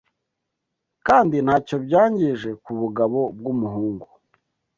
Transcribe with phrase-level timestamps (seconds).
[1.07, 4.07] kandi nta cyo byangije ku bugabo bw’umuhungu,